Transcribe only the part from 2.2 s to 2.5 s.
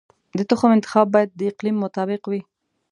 وي.